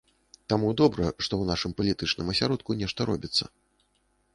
Таму 0.53 0.71
добра, 0.81 1.05
што 1.25 1.29
ў 1.37 1.43
нашым 1.51 1.71
палітычным 1.83 2.27
асяродку 2.35 2.79
нешта 2.85 3.01
робіцца. 3.13 3.45